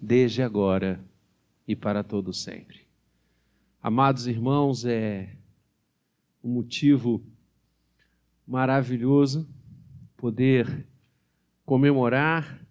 [0.00, 1.04] desde agora
[1.68, 2.80] e para todo sempre.
[3.82, 5.36] Amados irmãos, é
[6.42, 7.22] um motivo
[8.46, 9.48] maravilhoso
[10.16, 10.86] poder
[11.64, 12.66] comemorar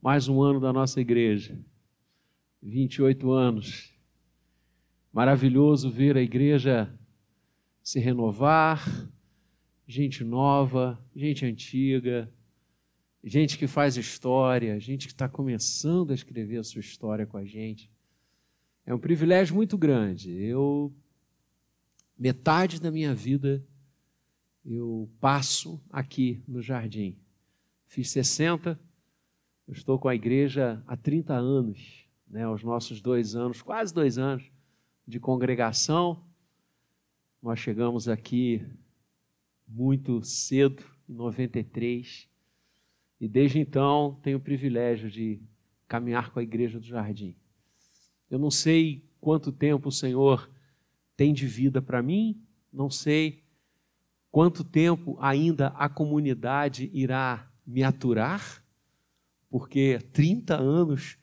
[0.00, 1.58] mais um ano da nossa igreja.
[2.62, 3.94] 28 anos.
[5.12, 6.92] Maravilhoso ver a igreja
[7.82, 9.08] se renovar,
[9.86, 12.30] gente nova, gente antiga,
[13.22, 17.44] gente que faz história, gente que está começando a escrever a sua história com a
[17.44, 17.90] gente.
[18.86, 20.32] É um privilégio muito grande.
[20.32, 20.94] Eu,
[22.18, 23.64] metade da minha vida,
[24.64, 27.16] eu passo aqui no jardim.
[27.86, 28.78] Fiz 60,
[29.66, 34.18] eu estou com a igreja há 30 anos, né, os nossos dois anos, quase dois
[34.18, 34.50] anos
[35.06, 36.22] de congregação.
[37.42, 38.66] Nós chegamos aqui
[39.66, 42.28] muito cedo, em 93,
[43.20, 45.40] e desde então tenho o privilégio de
[45.86, 47.34] caminhar com a Igreja do Jardim.
[48.30, 50.50] Eu não sei quanto tempo o Senhor
[51.16, 52.40] tem de vida para mim,
[52.72, 53.42] não sei
[54.30, 58.62] quanto tempo ainda a comunidade irá me aturar,
[59.50, 61.18] porque 30 anos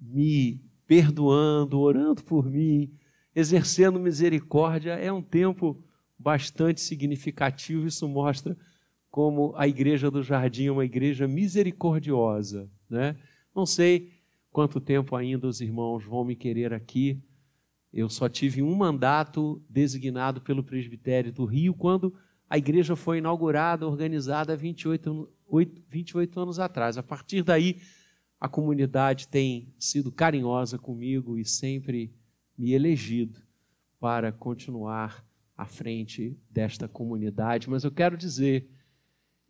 [0.00, 2.92] me perdoando, orando por mim,
[3.34, 5.82] exercendo misericórdia, é um tempo
[6.18, 7.86] bastante significativo.
[7.86, 8.56] Isso mostra
[9.10, 13.16] como a igreja do jardim é uma igreja misericordiosa, né?
[13.54, 14.12] Não sei
[14.52, 17.20] quanto tempo ainda os irmãos vão me querer aqui.
[17.92, 22.14] Eu só tive um mandato designado pelo presbitério do Rio quando
[22.48, 25.28] a igreja foi inaugurada, organizada há 28,
[25.88, 26.96] 28 anos atrás.
[26.96, 27.80] A partir daí,
[28.40, 32.14] a comunidade tem sido carinhosa comigo e sempre
[32.56, 33.40] me elegido
[33.98, 35.24] para continuar
[35.56, 37.68] à frente desta comunidade.
[37.68, 38.68] Mas eu quero dizer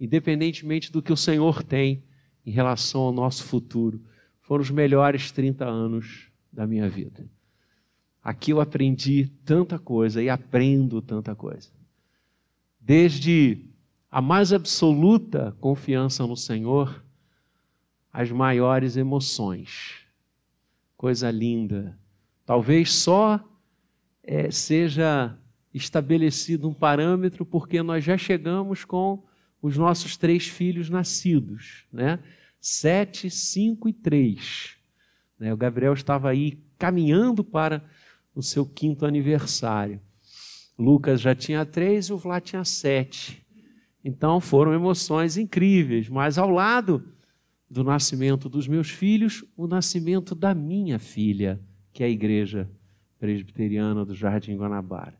[0.00, 2.02] independentemente do que o Senhor tem
[2.44, 4.02] em relação ao nosso futuro,
[4.40, 7.28] foram os melhores 30 anos da minha vida.
[8.22, 11.70] Aqui eu aprendi tanta coisa e aprendo tanta coisa.
[12.80, 13.66] Desde
[14.10, 17.04] a mais absoluta confiança no Senhor,
[18.12, 20.06] as maiores emoções.
[20.96, 21.96] Coisa linda.
[22.44, 23.38] Talvez só
[24.22, 25.38] é, seja
[25.72, 29.22] estabelecido um parâmetro porque nós já chegamos com
[29.62, 32.18] os nossos três filhos nascidos, né?
[32.60, 34.76] Sete, cinco e três.
[35.38, 35.52] Né?
[35.52, 37.84] O Gabriel estava aí caminhando para
[38.34, 40.00] o seu quinto aniversário.
[40.78, 43.46] Lucas já tinha três e o Vlad tinha sete.
[44.04, 47.04] Então foram emoções incríveis, mas ao lado
[47.68, 51.60] do nascimento dos meus filhos, o nascimento da minha filha,
[51.92, 52.68] que é a igreja
[53.18, 55.19] presbiteriana do Jardim Guanabara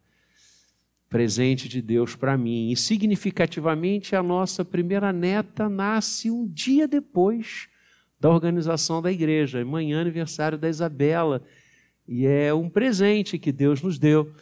[1.11, 2.71] presente de Deus para mim.
[2.71, 7.69] E significativamente, a nossa primeira neta nasce um dia depois
[8.19, 11.43] da organização da igreja, manhã aniversário da Isabela.
[12.07, 14.33] E é um presente que Deus nos deu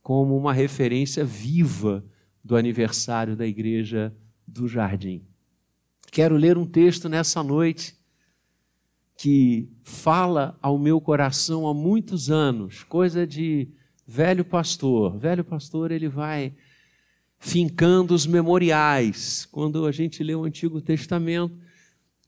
[0.00, 2.04] como uma referência viva
[2.42, 4.14] do aniversário da igreja
[4.46, 5.22] do Jardim.
[6.10, 7.96] Quero ler um texto nessa noite
[9.16, 13.68] que fala ao meu coração há muitos anos, coisa de
[14.06, 15.18] velho pastor.
[15.18, 16.52] Velho pastor, ele vai
[17.38, 19.46] fincando os memoriais.
[19.50, 21.56] Quando a gente lê o Antigo Testamento,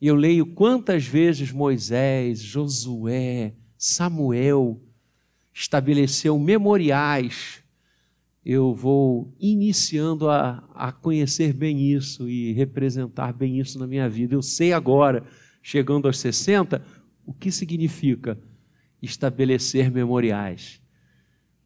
[0.00, 4.80] e eu leio quantas vezes Moisés, Josué, Samuel
[5.52, 7.62] estabeleceu memoriais,
[8.44, 14.34] eu vou iniciando a, a conhecer bem isso e representar bem isso na minha vida.
[14.34, 15.24] Eu sei agora,
[15.62, 16.84] chegando aos 60,
[17.24, 18.38] o que significa
[19.00, 20.83] estabelecer memoriais.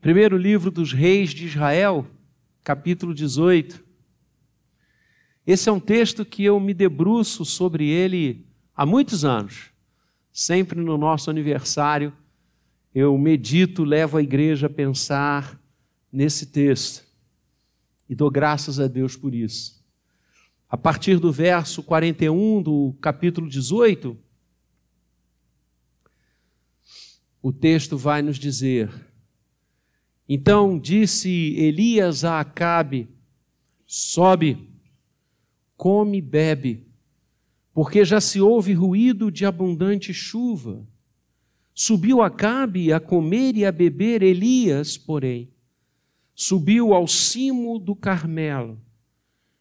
[0.01, 2.07] Primeiro livro dos reis de Israel,
[2.63, 3.85] capítulo 18.
[5.45, 9.71] Esse é um texto que eu me debruço sobre ele há muitos anos.
[10.33, 12.13] Sempre no nosso aniversário,
[12.95, 15.61] eu medito, levo a igreja a pensar
[16.13, 17.05] nesse texto.
[18.09, 19.85] E dou graças a Deus por isso.
[20.71, 24.17] A partir do verso 41 do capítulo 18,
[27.43, 29.08] o texto vai nos dizer:
[30.29, 33.09] então disse Elias a Acabe:
[33.87, 34.69] Sobe,
[35.77, 36.87] come e bebe,
[37.73, 40.87] porque já se ouve ruído de abundante chuva.
[41.75, 45.49] Subiu Acabe a comer e a beber, Elias, porém,
[46.35, 48.79] subiu ao cimo do Carmelo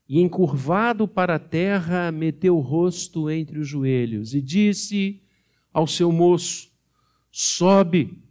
[0.10, 5.22] e, encurvado para a terra, meteu o rosto entre os joelhos e disse
[5.72, 6.72] ao seu moço:
[7.31, 8.26] Sobe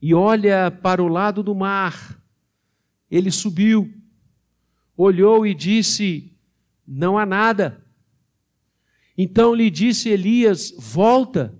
[0.00, 2.20] e olha para o lado do mar.
[3.10, 3.92] Ele subiu,
[4.96, 6.32] olhou e disse:
[6.86, 7.84] Não há nada.
[9.16, 11.58] Então lhe disse Elias: Volta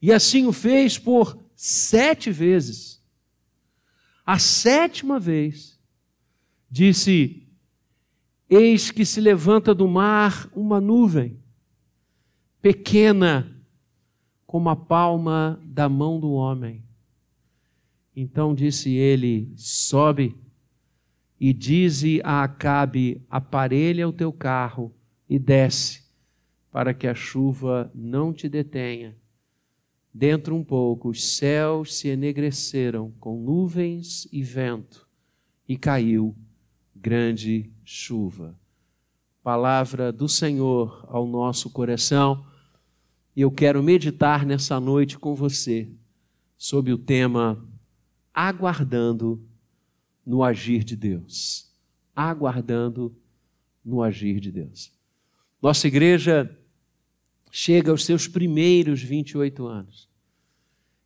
[0.00, 3.02] E assim o fez por sete vezes.
[4.24, 5.78] A sétima vez,
[6.70, 7.46] disse:
[8.48, 11.42] Eis que se levanta do mar uma nuvem,
[12.60, 13.50] pequena
[14.46, 16.83] como a palma da mão do homem.
[18.16, 20.36] Então disse ele: Sobe
[21.40, 24.94] e dize a Acabe: Aparelha o teu carro
[25.28, 26.04] e desce,
[26.70, 29.16] para que a chuva não te detenha.
[30.12, 35.08] Dentro um pouco, os céus se enegreceram com nuvens e vento,
[35.68, 36.36] e caiu
[36.94, 38.56] grande chuva.
[39.42, 42.46] Palavra do Senhor ao nosso coração,
[43.34, 45.88] e eu quero meditar nessa noite com você
[46.56, 47.62] sobre o tema
[48.34, 49.40] Aguardando
[50.26, 51.72] no agir de Deus.
[52.14, 53.14] Aguardando
[53.84, 54.92] no agir de Deus.
[55.62, 56.58] Nossa igreja
[57.50, 60.08] chega aos seus primeiros 28 anos.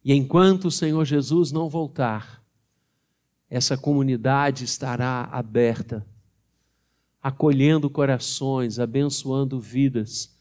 [0.05, 2.43] E enquanto o Senhor Jesus não voltar,
[3.51, 6.07] essa comunidade estará aberta,
[7.23, 10.35] acolhendo corações, abençoando vidas,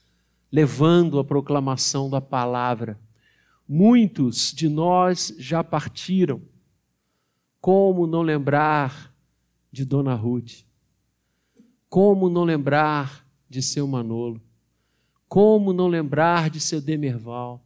[0.51, 2.99] levando a proclamação da palavra.
[3.67, 6.41] Muitos de nós já partiram.
[7.67, 9.13] Como não lembrar
[9.69, 10.63] de Dona Ruth?
[11.89, 14.41] Como não lembrar de seu Manolo?
[15.27, 17.61] Como não lembrar de seu Demerval?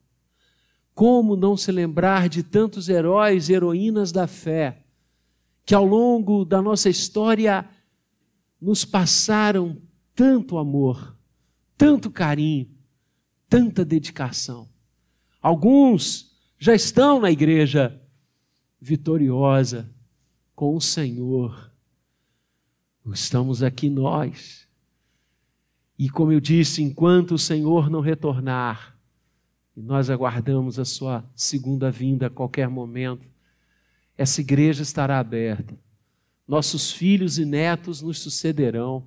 [0.95, 4.83] Como não se lembrar de tantos heróis e heroínas da fé
[5.67, 7.69] que ao longo da nossa história
[8.59, 9.79] nos passaram
[10.15, 11.15] tanto amor,
[11.77, 12.67] tanto carinho,
[13.47, 14.67] tanta dedicação.
[15.39, 18.00] Alguns já estão na igreja
[18.81, 19.87] vitoriosa
[20.55, 21.71] com o Senhor.
[23.05, 24.67] Estamos aqui nós
[26.01, 28.97] e como eu disse, enquanto o Senhor não retornar,
[29.77, 33.29] e nós aguardamos a sua segunda vinda a qualquer momento,
[34.17, 35.77] essa igreja estará aberta.
[36.47, 39.05] Nossos filhos e netos nos sucederão,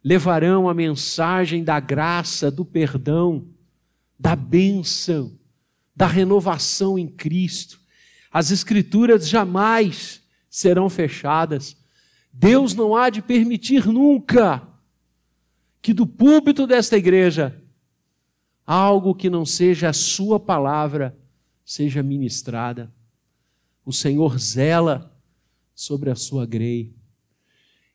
[0.00, 3.48] levarão a mensagem da graça, do perdão,
[4.16, 5.36] da bênção,
[5.96, 7.77] da renovação em Cristo.
[8.32, 11.76] As Escrituras jamais serão fechadas.
[12.32, 14.66] Deus não há de permitir nunca
[15.80, 17.62] que do púlpito desta igreja
[18.66, 21.18] algo que não seja a sua palavra
[21.64, 22.92] seja ministrada.
[23.84, 25.18] O Senhor zela
[25.74, 26.94] sobre a sua grei.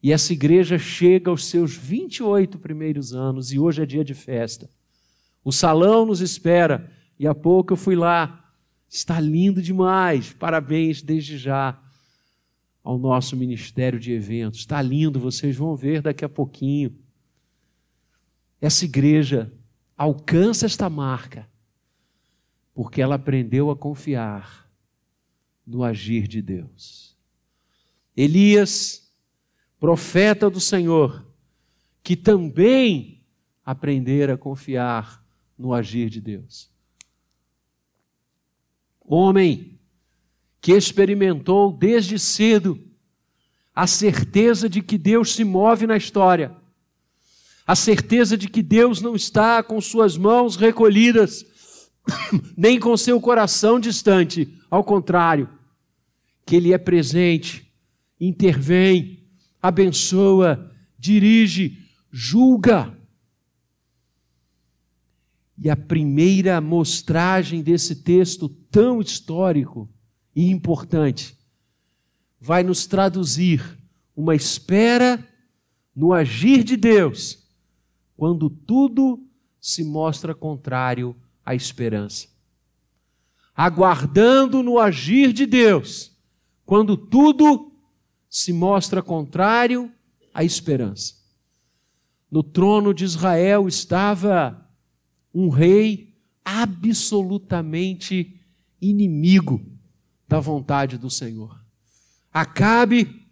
[0.01, 4.69] E essa igreja chega aos seus 28 primeiros anos e hoje é dia de festa.
[5.44, 8.43] O salão nos espera e há pouco eu fui lá.
[8.94, 10.34] Está lindo demais.
[10.34, 11.81] Parabéns desde já
[12.84, 14.60] ao nosso ministério de eventos.
[14.60, 16.95] Está lindo, vocês vão ver daqui a pouquinho
[18.62, 19.51] essa igreja
[19.98, 21.50] alcança esta marca
[22.74, 24.69] porque ela aprendeu a confiar
[25.66, 27.18] no agir de Deus.
[28.16, 29.12] Elias,
[29.80, 31.25] profeta do Senhor,
[32.04, 33.24] que também
[33.66, 35.25] aprendera a confiar
[35.57, 36.72] no agir de Deus.
[39.05, 39.79] Homem
[40.61, 42.79] que experimentou desde cedo
[43.75, 46.55] a certeza de que Deus se move na história
[47.65, 51.45] a certeza de que Deus não está com suas mãos recolhidas,
[52.57, 55.49] nem com seu coração distante, ao contrário,
[56.45, 57.71] que Ele é presente,
[58.19, 59.23] intervém,
[59.61, 61.78] abençoa, dirige,
[62.11, 62.97] julga.
[65.57, 69.90] E a primeira mostragem desse texto tão histórico
[70.36, 71.38] e importante
[72.40, 73.80] vai nos traduzir
[74.16, 75.26] uma espera
[75.95, 77.44] no agir de Deus
[78.16, 79.26] quando tudo
[79.60, 82.28] se mostra contrário à esperança.
[83.56, 86.12] Aguardando no agir de Deus,
[86.66, 87.72] quando tudo
[88.30, 89.92] se mostra contrário
[90.33, 91.16] à esperança.
[92.31, 94.62] No trono de Israel estava
[95.33, 96.13] um rei
[96.44, 98.40] absolutamente
[98.81, 99.61] inimigo
[100.28, 101.59] da vontade do Senhor.
[102.31, 103.23] Acabe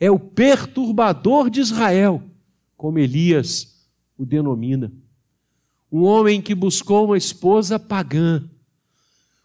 [0.00, 2.22] é o perturbador de Israel,
[2.76, 4.92] como Elias o denomina.
[5.90, 8.48] Um homem que buscou uma esposa pagã,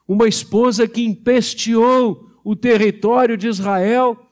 [0.08, 4.30] uma esposa que empesteou o território de Israel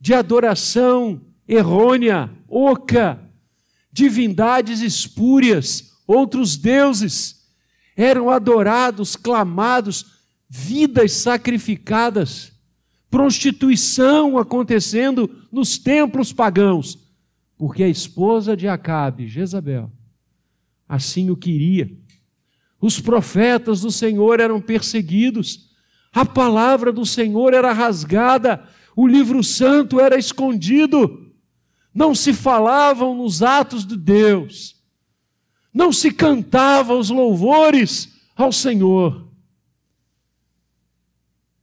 [0.00, 3.30] de adoração errônea, oca,
[3.92, 7.46] divindades espúrias, outros deuses
[7.96, 10.06] eram adorados, clamados,
[10.48, 12.52] vidas sacrificadas,
[13.10, 17.02] prostituição acontecendo nos templos pagãos
[17.62, 19.88] porque a esposa de Acabe, Jezabel,
[20.88, 21.88] assim o queria.
[22.80, 25.70] Os profetas do Senhor eram perseguidos,
[26.12, 31.32] a palavra do Senhor era rasgada, o livro santo era escondido,
[31.94, 34.81] não se falavam nos atos de Deus,
[35.72, 39.28] não se cantava os louvores ao Senhor.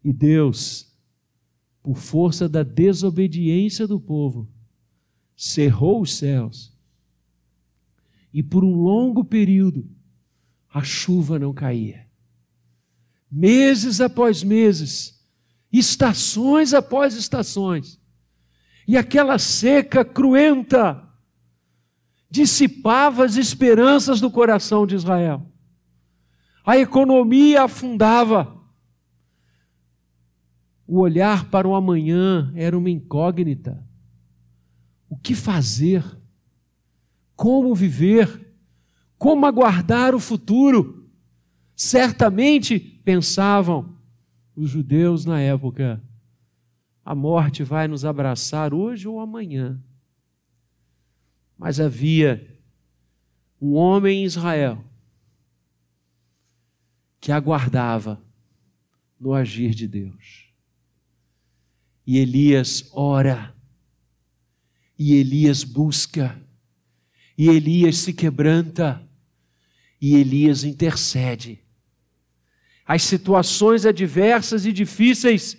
[0.04, 0.88] E Deus,
[1.84, 4.50] por força da desobediência do povo,
[5.36, 6.74] cerrou os céus.
[8.34, 9.90] E por um longo período,
[10.72, 12.08] a chuva não caía.
[13.32, 15.20] Meses após meses,
[15.72, 18.00] estações após estações.
[18.88, 21.09] E aquela seca cruenta
[22.30, 25.46] dissipava as esperanças do coração de Israel.
[26.66, 28.60] A economia afundava
[30.92, 33.88] o olhar para o amanhã era uma incógnita.
[35.08, 36.04] O que fazer?
[37.36, 38.56] Como viver?
[39.16, 41.08] Como aguardar o futuro?
[41.76, 43.96] Certamente pensavam
[44.56, 46.04] os judeus na época:
[47.06, 49.80] a morte vai nos abraçar hoje ou amanhã.
[51.60, 52.58] Mas havia
[53.62, 54.82] um homem em Israel
[57.20, 58.24] que aguardava
[59.20, 60.48] no agir de Deus.
[62.08, 63.54] E Elias ora,
[64.98, 66.42] e Elias busca,
[67.38, 69.06] e Elias se quebranta,
[70.00, 71.62] e Elias intercede.
[72.86, 75.58] As situações adversas e difíceis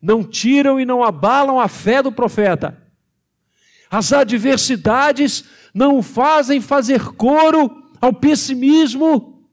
[0.00, 2.89] não tiram e não abalam a fé do profeta.
[3.90, 5.44] As adversidades
[5.74, 9.44] não o fazem fazer coro ao pessimismo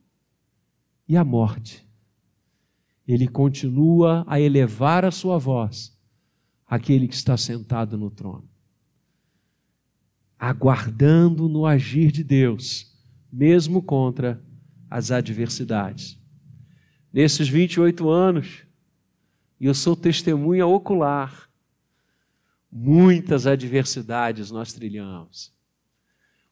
[1.10, 1.84] e à morte.
[3.08, 5.98] Ele continua a elevar a sua voz
[6.68, 8.48] aquele que está sentado no trono,
[10.38, 12.94] aguardando no agir de Deus,
[13.32, 14.44] mesmo contra
[14.90, 16.20] as adversidades.
[17.12, 18.64] Nesses 28 anos,
[19.60, 21.47] eu sou testemunha ocular,
[22.72, 25.54] muitas adversidades nós trilhamos,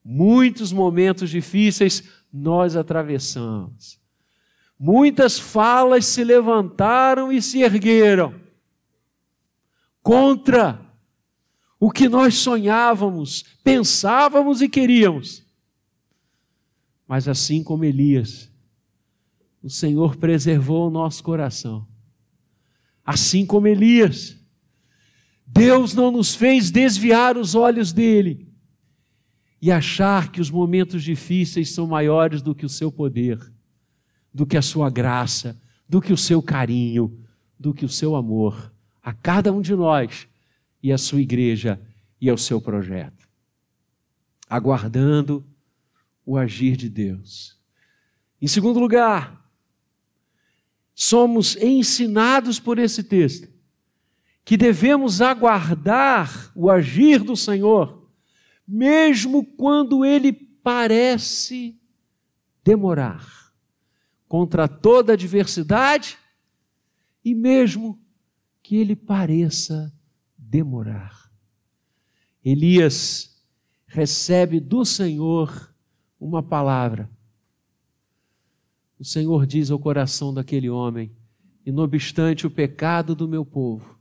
[0.03, 3.99] muitos momentos difíceis nós atravessamos,
[4.79, 8.33] muitas falas se levantaram e se ergueram
[10.01, 10.79] contra
[11.79, 15.43] o que nós sonhávamos, pensávamos e queríamos.
[17.07, 18.51] Mas assim como Elias,
[19.61, 21.87] o Senhor preservou o nosso coração.
[23.03, 24.39] Assim como Elias,
[25.45, 28.51] Deus não nos fez desviar os olhos dele
[29.61, 33.39] e achar que os momentos difíceis são maiores do que o seu poder,
[34.33, 37.23] do que a sua graça, do que o seu carinho,
[37.59, 38.73] do que o seu amor
[39.05, 40.27] a cada um de nós
[40.81, 41.79] e à sua igreja
[42.19, 43.29] e ao seu projeto.
[44.49, 45.45] Aguardando
[46.25, 47.55] o agir de Deus.
[48.41, 49.47] Em segundo lugar,
[50.95, 53.54] somos ensinados por esse texto
[54.45, 58.07] que devemos aguardar o agir do Senhor,
[58.65, 61.77] mesmo quando ele parece
[62.63, 63.51] demorar,
[64.27, 66.17] contra toda adversidade
[67.23, 67.99] e mesmo
[68.61, 69.91] que ele pareça
[70.37, 71.31] demorar.
[72.43, 73.43] Elias
[73.87, 75.73] recebe do Senhor
[76.19, 77.09] uma palavra.
[78.99, 81.11] O Senhor diz ao coração daquele homem:
[81.65, 83.94] e não obstante o pecado do meu povo,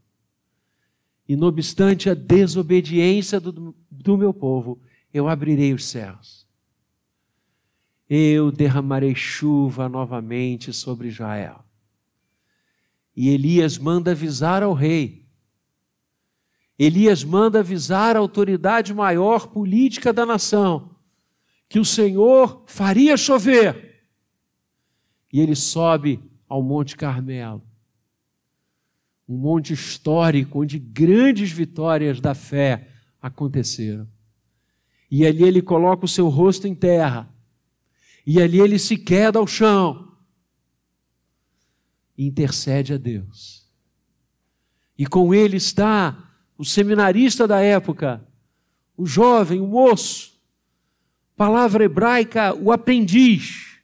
[1.29, 4.81] e não obstante a desobediência do, do meu povo,
[5.13, 6.47] eu abrirei os céus.
[8.09, 11.65] Eu derramarei chuva novamente sobre Israel.
[13.17, 15.25] E Elias manda avisar ao rei.
[16.79, 20.95] Elias manda avisar a autoridade maior política da nação
[21.69, 24.05] que o Senhor faria chover.
[25.33, 27.63] E ele sobe ao Monte Carmelo,
[29.29, 32.89] um monte histórico onde grandes vitórias da fé
[33.21, 34.09] aconteceram.
[35.11, 37.33] E ali ele coloca o seu rosto em terra,
[38.27, 40.13] e ali ele se queda ao chão
[42.17, 43.71] e intercede a Deus.
[44.97, 48.27] E com ele está o seminarista da época,
[48.97, 50.41] o jovem, o moço,
[51.37, 53.79] palavra hebraica, o aprendiz.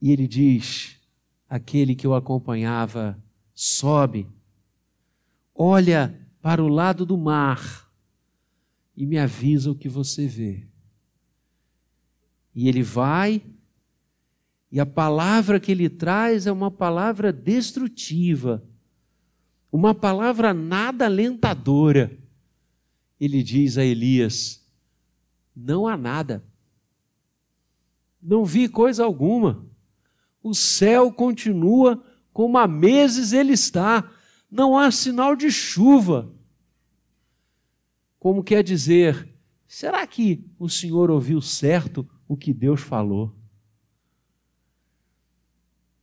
[0.00, 0.97] E ele diz:
[1.48, 3.18] aquele que o acompanhava,
[3.54, 4.28] sobe,
[5.54, 7.90] olha para o lado do mar
[8.96, 10.66] e me avisa o que você vê.
[12.54, 13.42] E ele vai
[14.70, 18.62] e a palavra que ele traz é uma palavra destrutiva,
[19.72, 22.16] uma palavra nada alentadora.
[23.18, 24.64] Ele diz a Elias:
[25.56, 26.44] não há nada.
[28.20, 29.66] Não vi coisa alguma.
[30.48, 32.02] O céu continua
[32.32, 34.10] como há meses ele está.
[34.50, 36.32] Não há sinal de chuva.
[38.18, 39.28] Como quer dizer,
[39.66, 43.36] será que o Senhor ouviu certo o que Deus falou?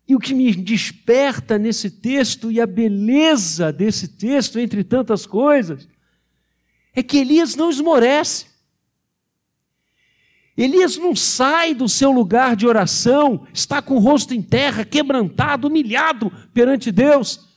[0.08, 5.90] E o que me desperta nesse texto e a beleza desse texto, entre tantas coisas,
[6.94, 8.46] é que Elias não esmorece.
[10.58, 15.68] Elias não sai do seu lugar de oração, está com o rosto em terra, quebrantado,
[15.68, 17.50] humilhado perante Deus.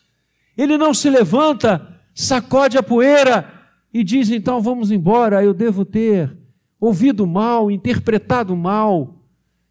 [0.57, 3.55] Ele não se levanta, sacode a poeira
[3.95, 6.37] e diz: então vamos embora, eu devo ter
[6.81, 9.23] ouvido mal, interpretado mal.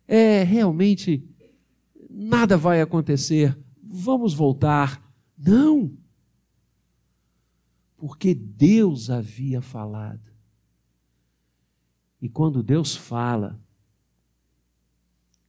[0.07, 1.29] É, realmente,
[2.09, 5.01] nada vai acontecer, vamos voltar.
[5.37, 5.91] Não!
[7.97, 10.36] Porque Deus havia falado.
[12.21, 13.59] E quando Deus fala,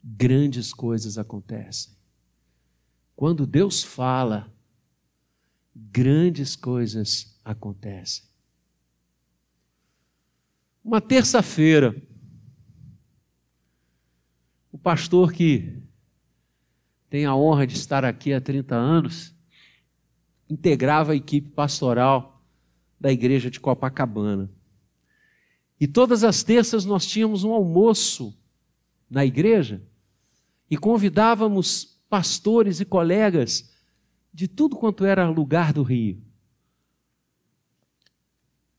[0.03, 1.93] grandes coisas acontecem.
[3.17, 4.53] Quando Deus fala,
[5.75, 8.25] grandes coisas acontecem.
[10.85, 11.95] Uma terça-feira,
[14.71, 15.83] o pastor que
[17.11, 19.35] tem a honra de estar aqui há 30 anos,
[20.49, 22.43] integrava a equipe pastoral
[23.01, 24.51] da igreja de Copacabana.
[25.81, 28.37] E todas as terças nós tínhamos um almoço
[29.09, 29.83] na igreja
[30.71, 33.71] e convidávamos pastores e colegas
[34.33, 36.21] de tudo quanto era lugar do Rio.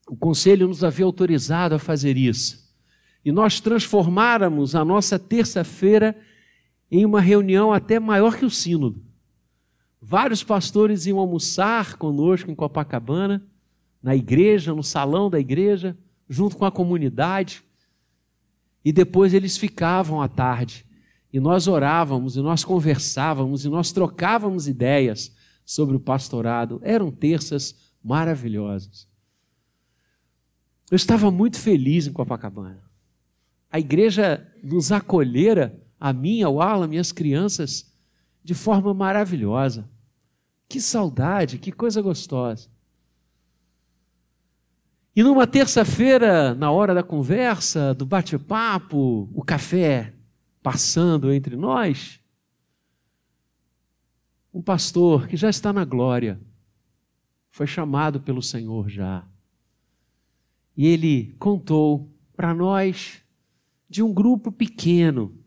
[0.08, 2.68] O conselho nos havia autorizado a fazer isso.
[3.24, 6.20] E nós transformáramos a nossa terça-feira
[6.90, 9.04] em uma reunião até maior que o sínodo.
[10.02, 13.46] Vários pastores iam almoçar conosco em Copacabana,
[14.02, 15.96] na igreja, no salão da igreja
[16.30, 17.64] junto com a comunidade.
[18.86, 20.86] E depois eles ficavam à tarde.
[21.34, 26.80] E nós orávamos, e nós conversávamos, e nós trocávamos ideias sobre o pastorado.
[26.84, 29.08] Eram terças maravilhosas.
[30.90, 32.84] Eu estava muito feliz em Copacabana.
[33.72, 37.94] A igreja nos acolhera, a mim, ao Alan, minhas crianças,
[38.44, 39.88] de forma maravilhosa.
[40.68, 42.70] Que saudade, que coisa gostosa.
[45.20, 50.14] E numa terça-feira, na hora da conversa, do bate-papo, o café
[50.64, 52.22] passando entre nós,
[54.54, 56.40] um pastor que já está na glória,
[57.50, 59.28] foi chamado pelo Senhor já.
[60.78, 63.22] E ele contou para nós
[63.90, 65.38] de um grupo pequeno,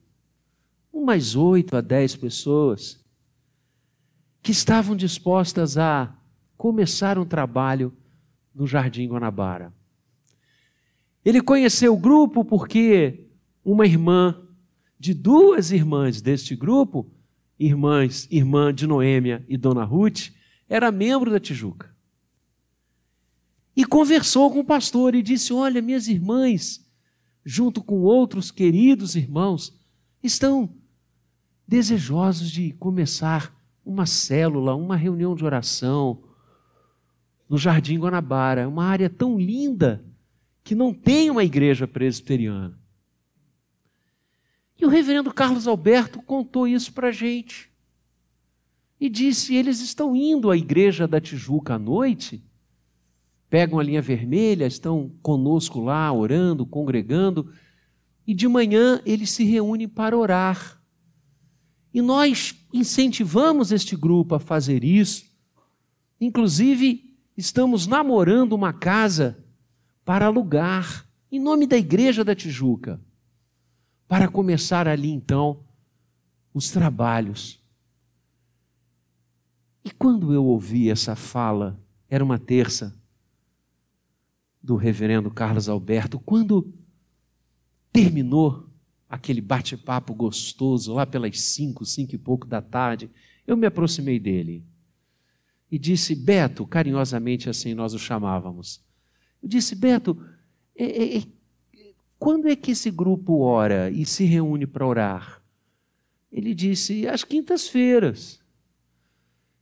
[0.92, 3.02] umas oito a dez pessoas,
[4.42, 6.14] que estavam dispostas a
[6.58, 7.90] começar um trabalho
[8.54, 9.72] no Jardim Guanabara.
[11.24, 13.26] Ele conheceu o grupo porque
[13.64, 14.40] uma irmã
[14.98, 17.10] de duas irmãs deste grupo,
[17.58, 20.30] irmãs, irmã de Noêmia e Dona Ruth,
[20.68, 21.92] era membro da Tijuca.
[23.76, 26.84] E conversou com o pastor e disse: Olha, minhas irmãs,
[27.44, 29.74] junto com outros queridos irmãos,
[30.22, 30.74] estão
[31.66, 36.22] desejosos de começar uma célula, uma reunião de oração,
[37.48, 40.04] no Jardim Guanabara, uma área tão linda
[40.64, 42.78] que não tem uma igreja presbiteriana.
[44.80, 47.70] E o reverendo Carlos Alberto contou isso para a gente.
[48.98, 52.44] E disse: eles estão indo à igreja da Tijuca à noite,
[53.48, 57.52] pegam a linha vermelha, estão conosco lá, orando, congregando,
[58.26, 60.80] e de manhã eles se reúnem para orar.
[61.92, 65.26] E nós incentivamos este grupo a fazer isso,
[66.20, 69.42] inclusive estamos namorando uma casa
[70.04, 73.00] para alugar, em nome da Igreja da Tijuca,
[74.06, 75.64] para começar ali então
[76.52, 77.60] os trabalhos.
[79.84, 82.94] E quando eu ouvi essa fala, era uma terça
[84.62, 86.72] do reverendo Carlos Alberto, quando
[87.90, 88.68] terminou
[89.08, 93.10] aquele bate-papo gostoso, lá pelas cinco, cinco e pouco da tarde,
[93.46, 94.64] eu me aproximei dele
[95.72, 98.84] e disse: Beto, carinhosamente assim nós o chamávamos.
[99.42, 100.22] Eu disse: Beto,
[100.76, 101.22] é, é, é,
[102.18, 105.42] quando é que esse grupo ora e se reúne para orar?
[106.30, 108.38] Ele disse: às quintas-feiras.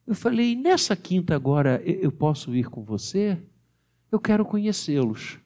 [0.04, 3.38] Eu falei: nessa quinta agora eu posso ir com você?
[4.10, 5.38] Eu quero conhecê-los.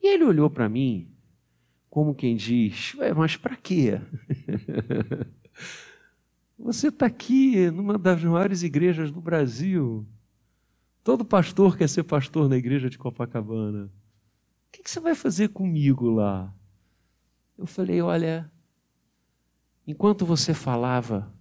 [0.00, 1.10] E ele olhou para mim,
[1.90, 4.00] como quem diz: mas para quê?
[6.58, 10.04] Você está aqui numa das maiores igrejas do Brasil.
[11.04, 13.84] Todo pastor quer ser pastor na igreja de Copacabana.
[13.86, 16.52] O que, você vai fazer comigo lá?
[17.56, 18.50] Eu falei: olha,
[19.86, 21.32] enquanto você falava,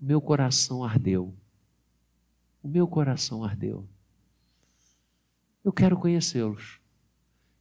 [0.00, 1.34] meu coração ardeu.
[2.62, 3.88] O meu coração ardeu.
[5.64, 6.80] Eu quero conhecê-los.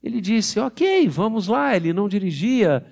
[0.02, 1.76] Ele disse: Ok, vamos lá.
[1.76, 2.86] Ele não dirigia.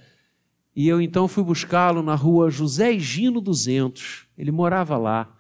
[0.76, 4.28] E eu então fui buscá-lo na rua José Gino 200.
[4.38, 5.36] Ele morava lá.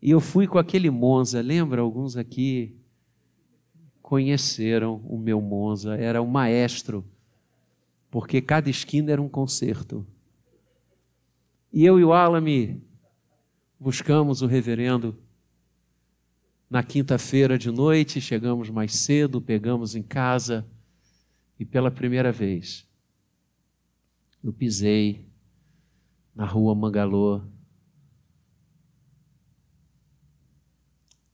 [0.00, 1.40] E eu fui com aquele Monza.
[1.40, 1.82] Lembra?
[1.82, 2.76] Alguns aqui
[4.00, 5.96] conheceram o meu Monza.
[5.96, 7.04] Era o maestro,
[8.10, 10.06] porque cada esquina era um concerto.
[11.72, 12.82] E eu e o Alame
[13.78, 15.16] buscamos o reverendo
[16.70, 20.66] na quinta-feira de noite, chegamos mais cedo, pegamos em casa
[21.58, 22.87] e pela primeira vez
[24.42, 25.26] eu pisei
[26.34, 27.42] na rua Mangalô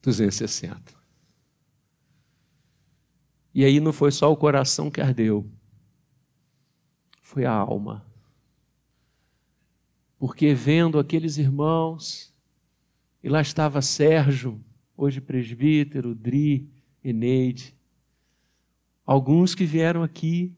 [0.03, 0.95] 260.
[3.55, 5.51] E aí não foi só o coração que ardeu,
[7.23, 8.05] foi a alma.
[10.19, 12.35] Porque vendo aqueles irmãos,
[13.23, 14.63] e lá estava Sérgio,
[14.97, 16.69] hoje presbítero, Dri,
[17.03, 17.77] Eneide.
[19.07, 20.55] Alguns que vieram aqui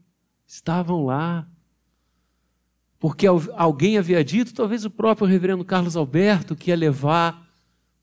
[0.47, 1.49] estavam lá,
[3.07, 7.49] porque alguém havia dito, talvez o próprio reverendo Carlos Alberto, que ia levar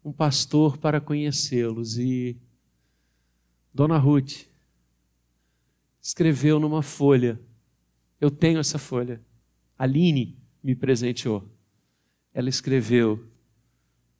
[0.02, 1.98] um pastor para conhecê-los.
[1.98, 2.40] E
[3.74, 4.46] Dona Ruth
[6.02, 7.38] escreveu numa folha,
[8.18, 9.22] eu tenho essa folha,
[9.78, 11.52] Aline me presenteou.
[12.34, 13.30] Ela escreveu,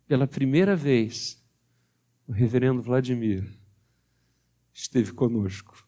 [0.06, 1.42] pela primeira vez,
[2.28, 3.58] o reverendo Vladimir
[4.74, 5.88] esteve conosco.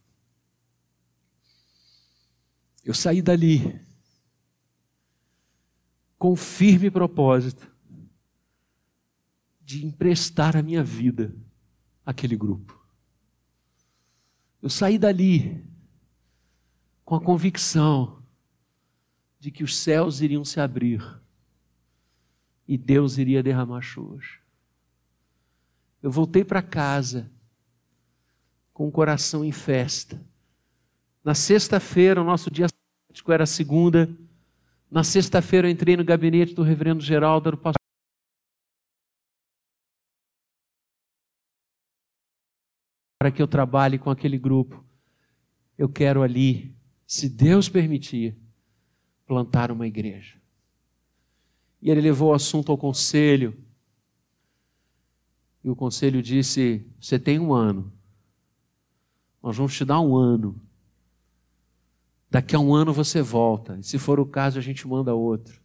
[2.82, 3.84] Eu saí dali
[6.26, 7.72] com firme propósito
[9.62, 11.36] de emprestar a minha vida
[12.04, 12.84] àquele grupo.
[14.60, 15.64] Eu saí dali
[17.04, 18.24] com a convicção
[19.40, 21.00] de que os céus iriam se abrir
[22.68, 24.40] e Deus iria derramar chuvas.
[26.02, 27.32] Eu voltei para casa
[28.74, 30.20] com o coração em festa.
[31.24, 34.10] Na sexta-feira, o nosso dia sábado era segunda.
[34.96, 37.76] Na sexta-feira eu entrei no gabinete do reverendo Geraldo, do pastor
[43.20, 44.86] para que eu trabalhe com aquele grupo.
[45.78, 46.74] Eu quero ali,
[47.06, 48.38] se Deus permitir,
[49.28, 50.42] plantar uma igreja.
[51.82, 53.54] E ele levou o assunto ao conselho.
[55.62, 57.92] E o conselho disse: Você tem um ano.
[59.44, 60.65] Nós vamos te dar um ano.
[62.30, 63.78] Daqui a um ano você volta.
[63.80, 65.62] E se for o caso, a gente manda outro.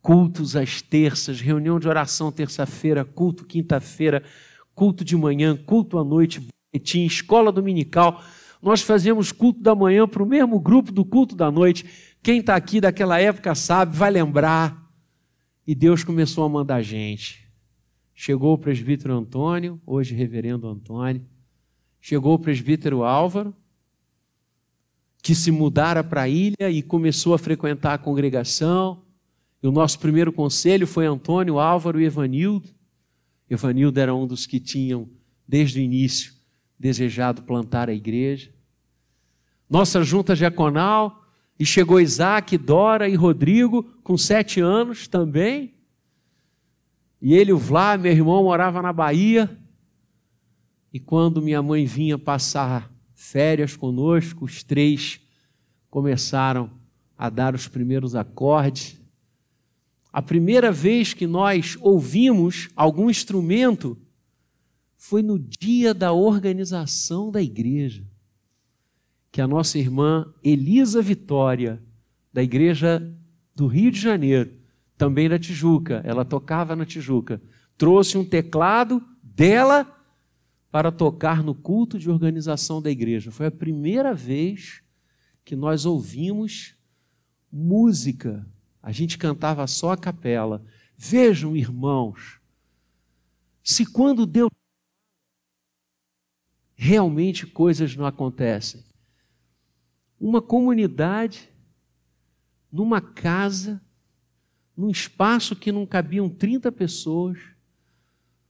[0.00, 4.22] Cultos às terças, reunião de oração terça-feira, culto quinta-feira,
[4.74, 8.22] culto de manhã, culto à noite, boletim, escola dominical.
[8.62, 12.16] Nós fazíamos culto da manhã para o mesmo grupo do culto da noite.
[12.22, 14.84] Quem está aqui daquela época sabe, vai lembrar.
[15.66, 17.45] E Deus começou a mandar gente.
[18.18, 21.22] Chegou o presbítero Antônio, hoje reverendo Antônio.
[22.00, 23.54] Chegou o presbítero Álvaro,
[25.22, 29.02] que se mudara para a ilha e começou a frequentar a congregação.
[29.62, 32.70] E o nosso primeiro conselho foi Antônio, Álvaro e Evanildo.
[33.50, 35.10] Evanildo era um dos que tinham,
[35.46, 36.32] desde o início,
[36.78, 38.50] desejado plantar a igreja.
[39.68, 41.22] Nossa junta diaconal
[41.58, 45.75] e chegou Isaac, Dora e Rodrigo, com sete anos também.
[47.26, 49.50] E ele, o Vlá, meu irmão, morava na Bahia.
[50.92, 55.20] E quando minha mãe vinha passar férias conosco, os três
[55.90, 56.70] começaram
[57.18, 58.96] a dar os primeiros acordes.
[60.12, 63.98] A primeira vez que nós ouvimos algum instrumento
[64.96, 68.06] foi no dia da organização da igreja
[69.32, 71.82] que a nossa irmã Elisa Vitória,
[72.32, 73.12] da igreja
[73.52, 74.55] do Rio de Janeiro,
[74.96, 77.40] também da Tijuca, ela tocava na Tijuca,
[77.76, 79.92] trouxe um teclado dela
[80.70, 83.30] para tocar no culto de organização da igreja.
[83.30, 84.82] Foi a primeira vez
[85.44, 86.74] que nós ouvimos
[87.52, 88.46] música.
[88.82, 90.64] A gente cantava só a capela.
[90.96, 92.40] Vejam, irmãos,
[93.62, 94.50] se quando Deus
[96.74, 98.84] realmente coisas não acontecem
[100.18, 101.50] uma comunidade,
[102.72, 103.80] numa casa,
[104.76, 107.38] num espaço que não cabiam 30 pessoas,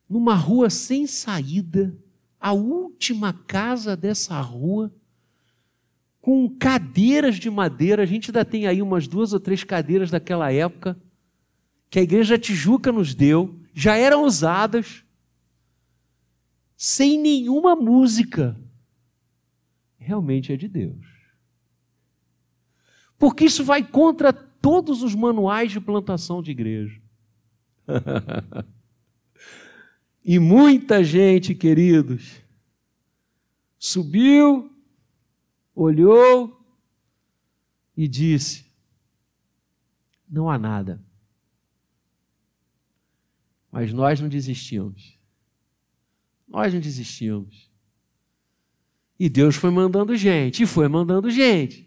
[0.08, 1.96] numa rua sem saída,
[2.40, 4.92] a última casa dessa rua,
[6.20, 10.52] com cadeiras de madeira, a gente ainda tem aí umas duas ou três cadeiras daquela
[10.52, 11.00] época,
[11.88, 15.04] que a igreja Tijuca nos deu, já eram usadas,
[16.76, 18.58] sem nenhuma música
[20.06, 21.04] realmente é de Deus.
[23.18, 27.00] Porque isso vai contra todos os manuais de plantação de igreja.
[30.24, 32.40] e muita gente, queridos,
[33.78, 34.70] subiu,
[35.74, 36.60] olhou
[37.96, 38.66] e disse:
[40.28, 41.00] Não há nada.
[43.70, 45.18] Mas nós não desistimos.
[46.48, 47.70] Nós não desistimos.
[49.18, 51.85] E Deus foi mandando gente, e foi mandando gente.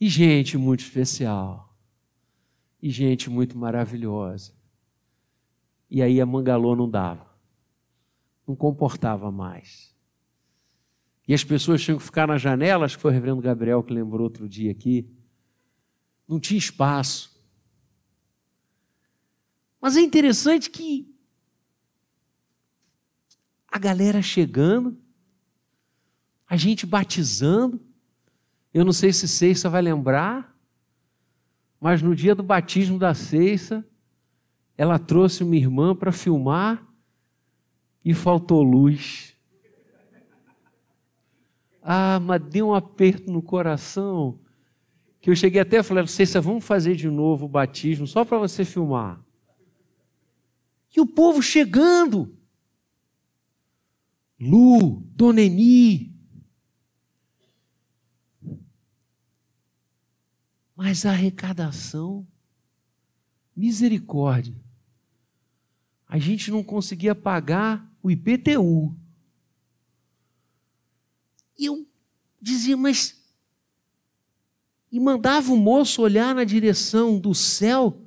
[0.00, 1.76] E gente muito especial.
[2.80, 4.54] E gente muito maravilhosa.
[5.90, 7.28] E aí a Mangalô não dava.
[8.48, 9.94] Não comportava mais.
[11.28, 14.22] E as pessoas tinham que ficar nas janelas, que foi o reverendo Gabriel que lembrou
[14.22, 15.08] outro dia aqui.
[16.26, 17.38] Não tinha espaço.
[19.80, 21.14] Mas é interessante que
[23.68, 24.98] a galera chegando,
[26.46, 27.80] a gente batizando.
[28.72, 30.56] Eu não sei se Ceiça vai lembrar,
[31.80, 33.84] mas no dia do batismo da Ceiça,
[34.76, 36.86] ela trouxe uma irmã para filmar
[38.04, 39.36] e faltou luz.
[41.82, 44.38] Ah, mas deu um aperto no coração
[45.20, 48.38] que eu cheguei até a falar, Ceiça, vamos fazer de novo o batismo só para
[48.38, 49.22] você filmar.
[50.96, 52.34] E o povo chegando.
[54.40, 56.18] Lu, Dona Eni.
[60.82, 62.26] Mas a arrecadação,
[63.54, 64.56] misericórdia.
[66.08, 68.96] A gente não conseguia pagar o IPTU.
[71.58, 71.86] E eu
[72.40, 73.22] dizia, mas.
[74.90, 78.02] E mandava o moço olhar na direção do céu.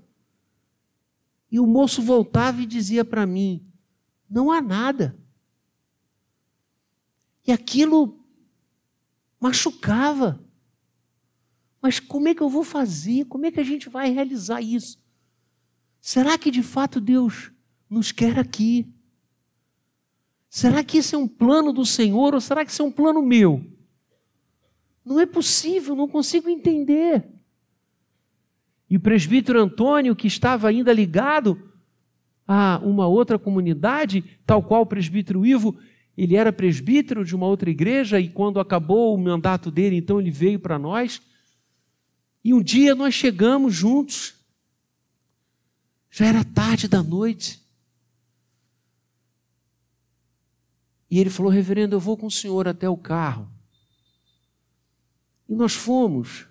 [1.52, 3.72] E o moço voltava e dizia para mim:
[4.28, 5.16] não há nada.
[7.46, 8.20] E aquilo
[9.40, 10.43] machucava.
[11.84, 13.26] Mas como é que eu vou fazer?
[13.26, 14.98] Como é que a gente vai realizar isso?
[16.00, 17.52] Será que de fato Deus
[17.90, 18.88] nos quer aqui?
[20.50, 23.22] Será que esse é um plano do Senhor ou será que isso é um plano
[23.22, 23.62] meu?
[25.04, 27.26] Não é possível, não consigo entender.
[28.90, 31.70] E o presbítero Antônio, que estava ainda ligado
[32.48, 35.78] a uma outra comunidade, tal qual o presbítero Ivo,
[36.16, 40.32] ele era presbítero de uma outra igreja e quando acabou o mandato dele, então ele
[40.32, 41.22] veio para nós.
[42.44, 44.36] E um dia nós chegamos juntos.
[46.12, 47.62] Já era tarde da noite.
[51.10, 53.50] E ele falou: Reverendo, eu vou com o senhor até o carro.
[55.48, 56.48] E nós fomos.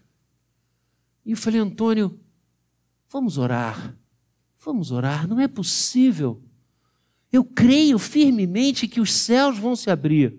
[1.24, 2.18] E eu falei: Antônio,
[3.08, 3.96] vamos orar.
[4.58, 5.28] Vamos orar.
[5.28, 6.42] Não é possível
[7.32, 10.38] eu creio firmemente que os céus vão se abrir.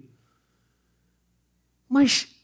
[1.90, 2.36] Mas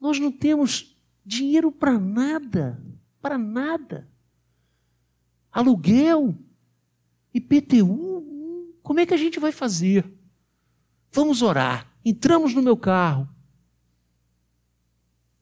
[0.00, 0.95] nós não temos
[1.26, 2.82] dinheiro para nada,
[3.20, 4.08] para nada.
[5.50, 6.38] Aluguel,
[7.34, 10.08] IPTU, como é que a gente vai fazer?
[11.10, 11.92] Vamos orar.
[12.04, 13.28] Entramos no meu carro,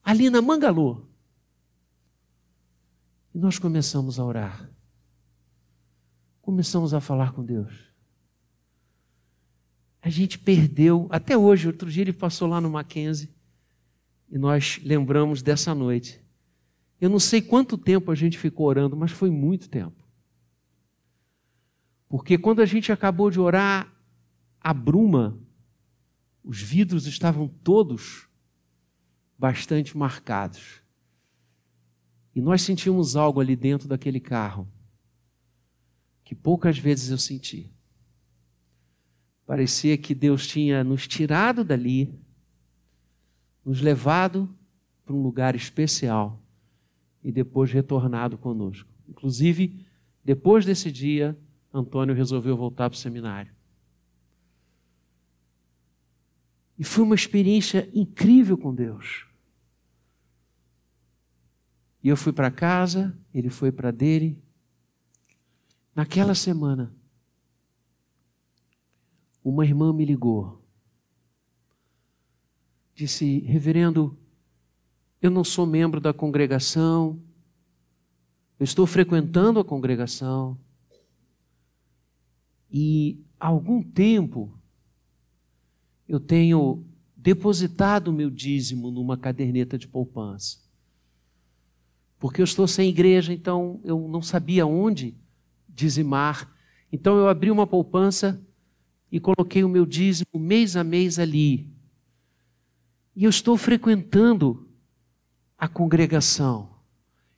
[0.03, 1.05] ali na Mangalô,
[3.33, 4.69] e nós começamos a orar.
[6.41, 7.95] Começamos a falar com Deus
[10.05, 13.34] a gente perdeu, até hoje, outro dia ele passou lá no Mackenzie
[14.29, 16.21] e nós lembramos dessa noite.
[16.99, 20.03] Eu não sei quanto tempo a gente ficou orando, mas foi muito tempo.
[22.07, 23.93] Porque quando a gente acabou de orar,
[24.59, 25.37] a bruma,
[26.43, 28.27] os vidros estavam todos
[29.37, 30.81] bastante marcados.
[32.33, 34.67] E nós sentimos algo ali dentro daquele carro
[36.23, 37.71] que poucas vezes eu senti.
[39.45, 42.19] Parecia que Deus tinha nos tirado dali,
[43.65, 44.47] nos levado
[45.03, 46.39] para um lugar especial
[47.23, 48.87] e depois retornado conosco.
[49.09, 49.83] Inclusive,
[50.23, 51.37] depois desse dia,
[51.73, 53.53] Antônio resolveu voltar para o seminário.
[56.77, 59.25] E foi uma experiência incrível com Deus.
[62.03, 64.37] E eu fui para casa, ele foi para dele.
[65.95, 66.93] Naquela semana,
[69.43, 70.64] uma irmã me ligou.
[72.95, 74.17] Disse: Reverendo,
[75.21, 77.21] eu não sou membro da congregação,
[78.57, 80.57] eu estou frequentando a congregação,
[82.71, 84.57] e há algum tempo
[86.07, 90.59] eu tenho depositado o meu dízimo numa caderneta de poupança.
[92.17, 95.15] Porque eu estou sem igreja, então eu não sabia onde
[95.67, 96.55] dizimar.
[96.91, 98.41] Então eu abri uma poupança
[99.11, 101.74] e coloquei o meu dízimo mês a mês ali.
[103.15, 104.67] E eu estou frequentando
[105.57, 106.75] a congregação.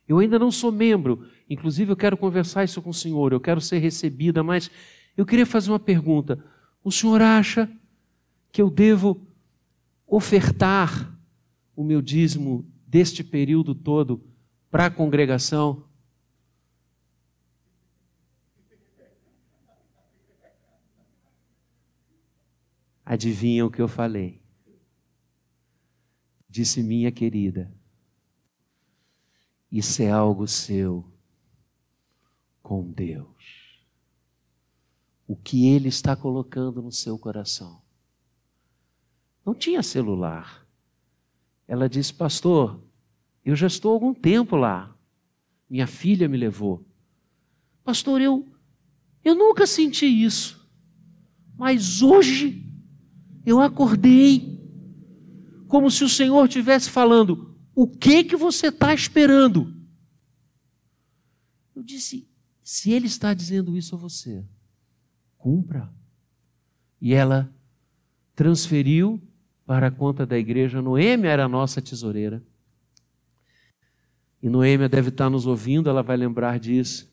[0.08, 3.60] Eu ainda não sou membro, inclusive eu quero conversar isso com o senhor, eu quero
[3.60, 4.70] ser recebida, mas
[5.16, 6.42] eu queria fazer uma pergunta.
[6.82, 7.70] O senhor acha
[8.50, 9.26] que eu devo
[10.06, 11.14] ofertar
[11.76, 14.24] o meu dízimo deste período todo
[14.70, 15.84] para a congregação?
[23.04, 24.40] Adivinha o que eu falei?
[26.48, 27.70] Disse minha querida,
[29.70, 31.04] isso é algo seu
[32.62, 33.78] com Deus.
[35.26, 37.82] O que Ele está colocando no seu coração.
[39.44, 40.66] Não tinha celular.
[41.66, 42.82] Ela disse, pastor,
[43.44, 44.94] eu já estou há algum tempo lá.
[45.68, 46.82] Minha filha me levou.
[47.84, 48.46] Pastor, eu,
[49.22, 50.66] eu nunca senti isso.
[51.58, 52.64] Mas hoje
[53.44, 54.57] eu acordei
[55.68, 59.72] como se o Senhor estivesse falando: o que que você está esperando?
[61.76, 62.28] Eu disse:
[62.62, 64.44] se Ele está dizendo isso a você,
[65.36, 65.92] cumpra.
[67.00, 67.52] E ela
[68.34, 69.22] transferiu
[69.64, 70.82] para a conta da igreja.
[70.82, 72.42] Noêmia era a nossa tesoureira.
[74.42, 77.08] E Noêmia deve estar nos ouvindo, ela vai lembrar disso.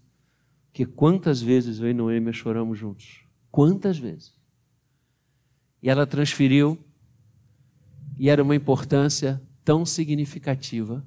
[0.71, 3.25] Que quantas vezes eu e Noêmia choramos juntos?
[3.51, 4.35] Quantas vezes?
[5.81, 6.83] E ela transferiu,
[8.17, 11.06] e era uma importância tão significativa,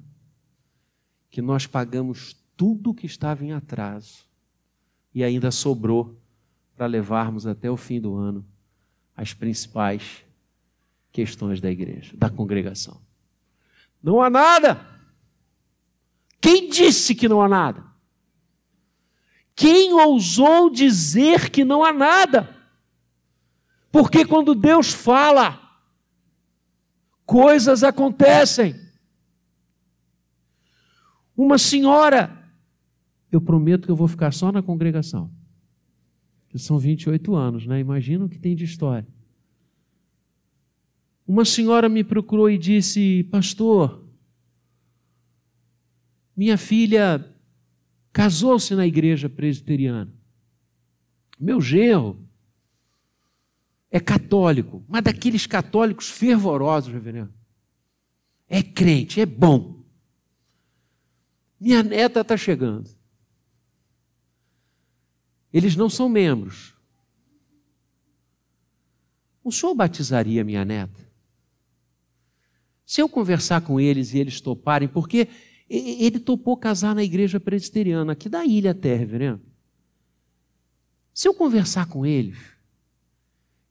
[1.29, 4.25] que nós pagamos tudo que estava em atraso,
[5.13, 6.19] e ainda sobrou
[6.75, 8.45] para levarmos até o fim do ano
[9.15, 10.23] as principais
[11.11, 13.01] questões da igreja, da congregação.
[14.01, 14.85] Não há nada.
[16.39, 17.83] Quem disse que não há nada?
[19.55, 22.55] Quem ousou dizer que não há nada?
[23.91, 25.68] Porque quando Deus fala,
[27.29, 28.75] coisas acontecem.
[31.37, 32.35] Uma senhora,
[33.31, 35.31] eu prometo que eu vou ficar só na congregação.
[36.55, 37.79] São 28 anos, né?
[37.79, 39.07] Imagina o que tem de história.
[41.27, 44.03] Uma senhora me procurou e disse: Pastor,
[46.35, 47.23] minha filha
[48.11, 50.11] casou-se na igreja presbiteriana.
[51.39, 52.27] Meu genro
[53.91, 57.33] é católico, mas daqueles católicos fervorosos, reverendo.
[58.47, 59.83] É crente, é bom.
[61.59, 62.89] Minha neta está chegando.
[65.51, 66.75] Eles não são membros.
[69.43, 71.09] O senhor batizaria minha neta?
[72.85, 75.27] Se eu conversar com eles e eles toparem, porque
[75.69, 79.41] ele topou casar na igreja presbiteriana, aqui da ilha até, reverendo.
[81.13, 82.37] Se eu conversar com eles,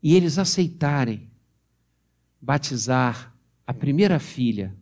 [0.02, 1.28] e eles aceitarem
[2.40, 3.34] batizar
[3.66, 4.76] a primeira filha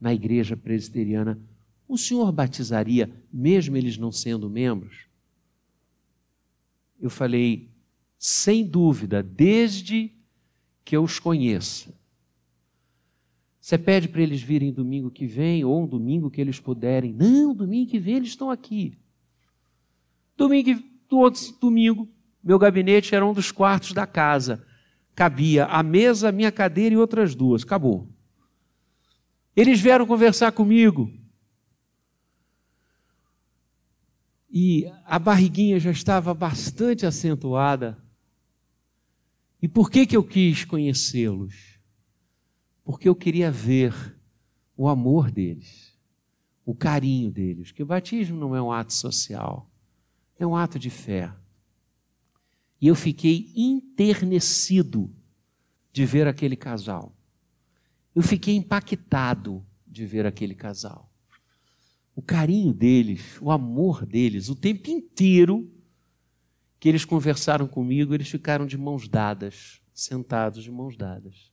[0.00, 1.40] na igreja presbiteriana,
[1.88, 5.06] o senhor batizaria, mesmo eles não sendo membros?
[7.00, 7.68] Eu falei,
[8.18, 10.12] sem dúvida, desde
[10.84, 11.94] que eu os conheça.
[13.60, 17.12] Você pede para eles virem domingo que vem, ou um domingo que eles puderem.
[17.12, 18.98] Não, domingo que vem eles estão aqui.
[20.36, 22.08] Domingo, do outro domingo,
[22.44, 24.64] meu gabinete era um dos quartos da casa.
[25.14, 27.62] Cabia a mesa, minha cadeira e outras duas.
[27.62, 28.08] Acabou.
[29.56, 31.10] Eles vieram conversar comigo.
[34.50, 37.98] E a barriguinha já estava bastante acentuada.
[39.62, 41.80] E por que, que eu quis conhecê-los?
[42.84, 43.94] Porque eu queria ver
[44.76, 45.96] o amor deles,
[46.66, 47.72] o carinho deles.
[47.72, 49.70] Que o batismo não é um ato social,
[50.38, 51.32] é um ato de fé.
[52.80, 55.10] E eu fiquei enternecido
[55.92, 57.16] de ver aquele casal.
[58.14, 61.10] Eu fiquei impactado de ver aquele casal.
[62.14, 65.70] O carinho deles, o amor deles, o tempo inteiro
[66.78, 71.52] que eles conversaram comigo, eles ficaram de mãos dadas, sentados de mãos dadas.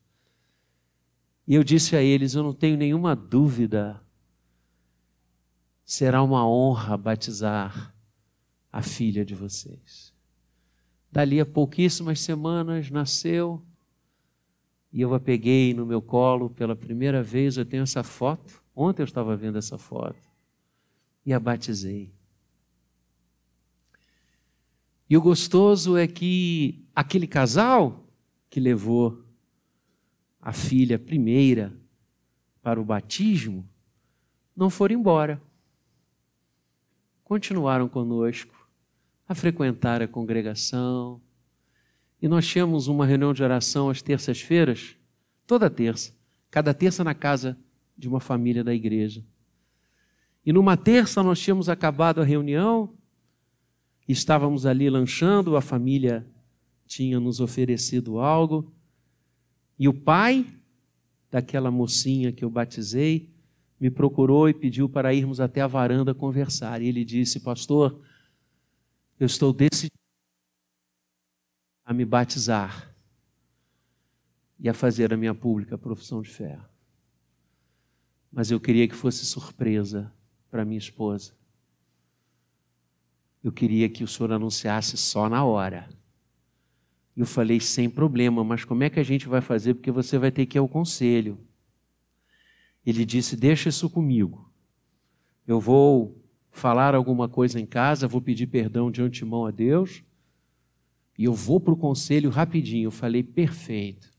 [1.47, 4.01] E eu disse a eles: Eu não tenho nenhuma dúvida,
[5.83, 7.95] será uma honra batizar
[8.71, 10.13] a filha de vocês.
[11.11, 13.61] Dali a pouquíssimas semanas nasceu
[14.93, 17.57] e eu a peguei no meu colo pela primeira vez.
[17.57, 18.63] Eu tenho essa foto.
[18.75, 20.19] Ontem eu estava vendo essa foto
[21.25, 22.11] e a batizei.
[25.09, 28.05] E o gostoso é que aquele casal
[28.49, 29.21] que levou
[30.39, 31.73] a filha primeira
[32.61, 33.67] para o batismo
[34.55, 35.41] não foram embora.
[37.23, 38.60] Continuaram conosco
[39.31, 41.21] a frequentar a congregação.
[42.21, 44.95] E nós tínhamos uma reunião de oração às terças-feiras,
[45.47, 46.13] toda terça,
[46.49, 47.57] cada terça na casa
[47.97, 49.23] de uma família da igreja.
[50.45, 52.93] E numa terça nós tínhamos acabado a reunião,
[54.07, 56.27] estávamos ali lanchando, a família
[56.85, 58.69] tinha nos oferecido algo,
[59.79, 60.45] e o pai
[61.31, 63.29] daquela mocinha que eu batizei
[63.79, 66.81] me procurou e pediu para irmos até a varanda conversar.
[66.81, 67.99] E ele disse: Pastor,
[69.21, 69.93] eu estou decidido
[71.85, 72.91] a me batizar
[74.59, 76.59] e a fazer a minha pública profissão de fé.
[78.31, 80.11] Mas eu queria que fosse surpresa
[80.49, 81.35] para minha esposa.
[83.43, 85.87] Eu queria que o senhor anunciasse só na hora.
[87.15, 89.75] Eu falei, sem problema, mas como é que a gente vai fazer?
[89.75, 91.37] Porque você vai ter que ir ao conselho.
[92.83, 94.51] Ele disse: Deixa isso comigo.
[95.45, 96.20] Eu vou
[96.51, 100.03] falar alguma coisa em casa, vou pedir perdão de antemão a Deus
[101.17, 102.87] e eu vou para o conselho rapidinho.
[102.87, 104.09] Eu falei: Perfeito.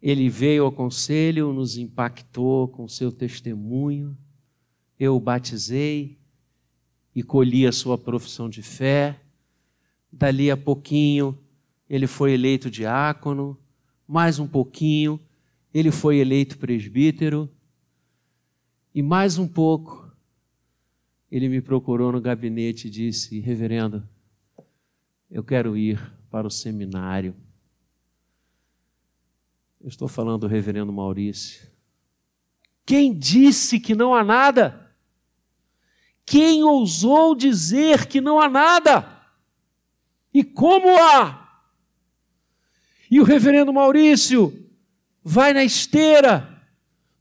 [0.00, 4.16] Ele veio ao conselho, nos impactou com seu testemunho.
[4.98, 6.18] Eu o batizei
[7.14, 9.20] e colhi a sua profissão de fé.
[10.10, 11.38] Dali a pouquinho,
[11.88, 13.58] ele foi eleito diácono.
[14.08, 15.20] Mais um pouquinho,
[15.74, 17.50] ele foi eleito presbítero.
[18.94, 20.09] E mais um pouco,
[21.30, 24.06] ele me procurou no gabinete e disse: Reverendo,
[25.30, 26.00] eu quero ir
[26.30, 27.34] para o seminário.
[29.80, 31.70] Eu estou falando do reverendo Maurício.
[32.84, 34.94] Quem disse que não há nada?
[36.26, 39.20] Quem ousou dizer que não há nada?
[40.34, 41.64] E como há?
[43.10, 44.68] E o reverendo Maurício
[45.22, 46.62] vai na esteira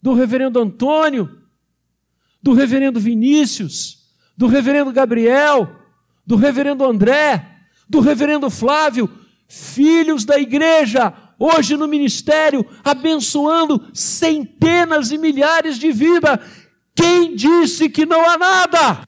[0.01, 1.43] do reverendo Antônio,
[2.41, 3.98] do reverendo Vinícius,
[4.39, 5.75] do reverendo Gabriel,
[6.25, 9.09] do reverendo André, do reverendo Flávio,
[9.49, 16.39] filhos da igreja, hoje no ministério, abençoando centenas e milhares de vidas.
[16.95, 19.05] Quem disse que não há nada?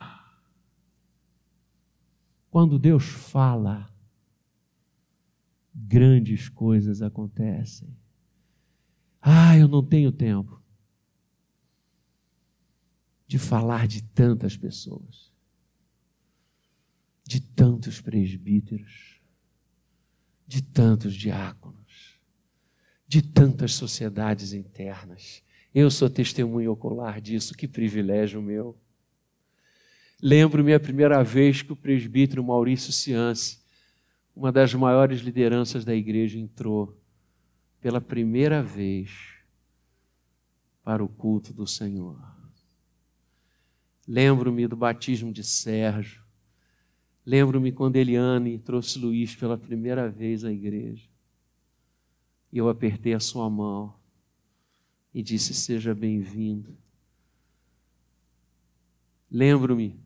[2.50, 3.90] Quando Deus fala,
[5.74, 7.88] grandes coisas acontecem.
[9.22, 10.62] Ah, eu não tenho tempo
[13.32, 15.32] de falar de tantas pessoas,
[17.24, 19.22] de tantos presbíteros,
[20.46, 22.20] de tantos diáconos,
[23.08, 25.42] de tantas sociedades internas.
[25.74, 28.78] Eu sou testemunho ocular disso, que privilégio meu.
[30.22, 33.62] Lembro-me a primeira vez que o presbítero Maurício Ciance,
[34.36, 37.02] uma das maiores lideranças da igreja, entrou
[37.80, 39.10] pela primeira vez
[40.84, 42.41] para o culto do Senhor.
[44.12, 46.22] Lembro-me do batismo de Sérgio.
[47.26, 51.08] Lembro-me quando Eliane trouxe Luiz pela primeira vez à igreja.
[52.52, 53.96] E eu apertei a sua mão
[55.14, 56.78] e disse: Seja bem-vindo.
[59.32, 59.98] Lembro-me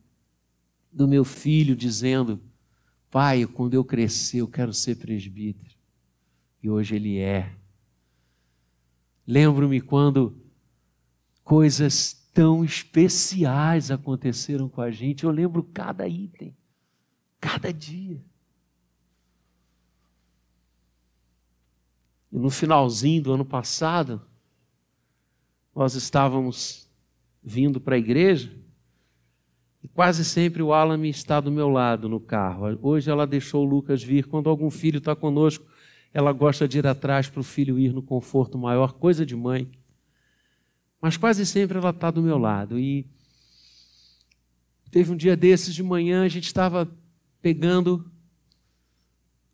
[0.92, 2.40] do meu filho dizendo:
[3.10, 5.74] Pai, quando eu crescer, eu quero ser presbítero.
[6.62, 7.58] E hoje ele é.
[9.26, 10.40] Lembro-me quando
[11.44, 15.24] coisas tão especiais aconteceram com a gente.
[15.24, 16.54] Eu lembro cada item,
[17.40, 18.22] cada dia.
[22.30, 24.22] E no finalzinho do ano passado,
[25.74, 26.90] nós estávamos
[27.42, 28.52] vindo para a igreja
[29.82, 32.78] e quase sempre o Alan está do meu lado no carro.
[32.82, 34.28] Hoje ela deixou o Lucas vir.
[34.28, 35.66] Quando algum filho está conosco,
[36.14, 39.72] ela gosta de ir atrás para o filho ir no conforto maior, coisa de mãe.
[41.06, 42.80] Mas quase sempre ela está do meu lado.
[42.80, 43.06] E
[44.90, 46.92] teve um dia desses de manhã, a gente estava
[47.44, 48.12] pegando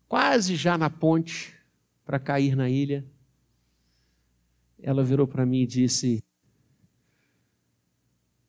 [0.08, 1.54] quase já na ponte
[2.06, 3.04] para cair na ilha.
[4.82, 6.24] Ela virou para mim e disse: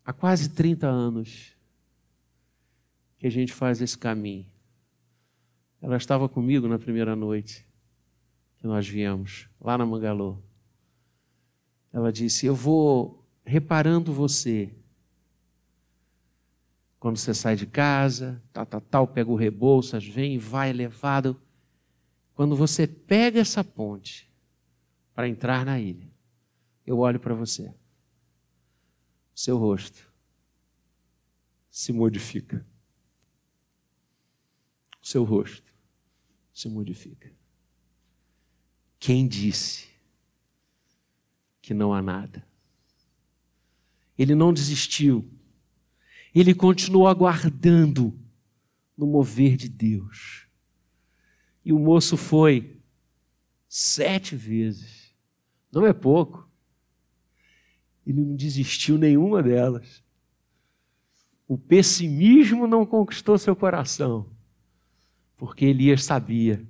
[0.06, 1.58] Há quase 30 anos
[3.20, 4.46] que a gente faz esse caminho.
[5.82, 7.68] Ela estava comigo na primeira noite
[8.60, 10.42] que nós viemos, lá na Mangalô.
[11.94, 14.74] Ela disse: Eu vou reparando você.
[17.00, 21.40] Quando você sai de casa, tal, tal, tal, pega o Rebouças, vem e vai levado.
[22.34, 24.32] Quando você pega essa ponte
[25.14, 26.10] para entrar na ilha,
[26.88, 27.72] eu olho para você.
[29.36, 30.12] Seu rosto
[31.70, 32.66] se modifica.
[35.02, 35.72] Seu rosto
[36.54, 37.30] se modifica.
[38.98, 39.93] Quem disse
[41.64, 42.46] que não há nada?
[44.20, 45.26] Ele não desistiu.
[46.36, 48.14] Ele continuou aguardando
[48.98, 50.46] no mover de Deus.
[51.64, 52.78] E o moço foi
[53.68, 55.16] sete vezes
[55.72, 56.48] Não é pouco.
[58.06, 60.04] Ele não desistiu nenhuma delas.
[61.48, 64.30] O pessimismo não conquistou seu coração,
[65.38, 66.68] porque Elias sabia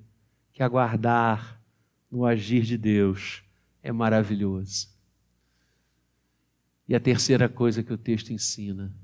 [0.51, 1.59] que aguardar
[2.11, 3.42] no agir de Deus
[3.83, 4.87] é maravilhoso.
[6.87, 8.95] E a terceira coisa que o texto ensina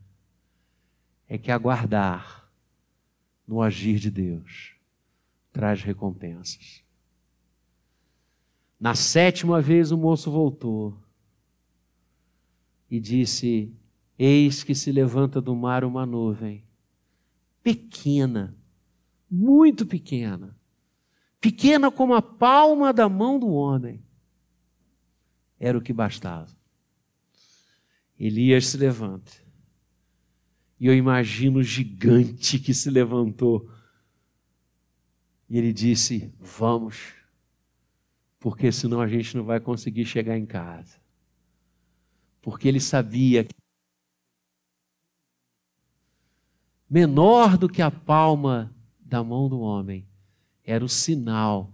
[1.28, 2.50] é que aguardar
[3.46, 4.76] no agir de Deus
[5.52, 6.84] traz recompensas.
[8.80, 10.98] Na sétima vez o moço voltou
[12.90, 13.74] e disse:
[14.18, 16.64] Eis que se levanta do mar uma nuvem,
[17.62, 18.56] pequena,
[19.30, 20.58] muito pequena,
[21.42, 24.02] pequena como a palma da mão do homem.
[25.60, 26.50] Era o que bastava.
[28.18, 29.32] Elias se levanta.
[30.80, 33.70] E eu imagino o gigante que se levantou.
[35.50, 37.14] E ele disse: Vamos,
[38.40, 40.98] porque senão a gente não vai conseguir chegar em casa.
[42.42, 43.54] Porque ele sabia que
[46.90, 50.08] menor do que a palma da mão do homem
[50.64, 51.74] era o sinal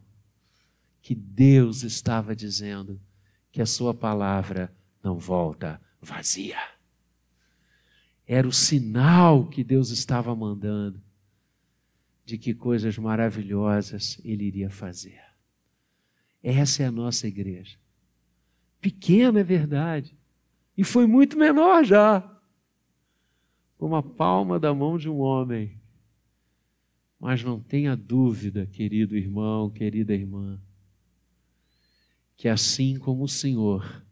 [1.01, 2.99] que Deus estava dizendo
[3.55, 4.69] que a sua palavra
[5.01, 6.57] não volta vazia.
[8.27, 11.01] Era o sinal que Deus estava mandando
[12.25, 15.21] de que coisas maravilhosas Ele iria fazer.
[16.43, 17.77] Essa é a nossa igreja.
[18.81, 20.17] Pequena é verdade,
[20.77, 22.29] e foi muito menor já.
[23.77, 25.79] Como a palma da mão de um homem.
[27.17, 30.59] Mas não tenha dúvida, querido irmão, querida irmã,
[32.35, 34.05] que assim como o Senhor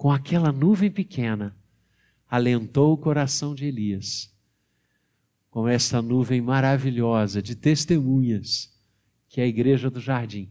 [0.00, 1.54] com aquela nuvem pequena,
[2.26, 4.34] alentou o coração de Elias,
[5.50, 8.74] com essa nuvem maravilhosa de testemunhas,
[9.28, 10.50] que é a igreja do jardim.